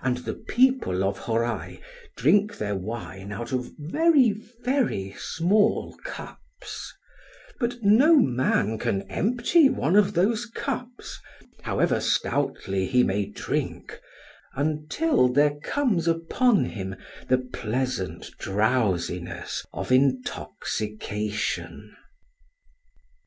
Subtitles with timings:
[0.00, 1.82] And the people of Hōrai
[2.16, 4.32] drink their wine out of very,
[4.64, 6.90] very small cups;
[7.58, 16.08] but no man can empty one of those cups,—however stoutly he may drink,—until there comes
[16.08, 16.96] upon him
[17.28, 21.94] the pleasant drowsiness of intoxication.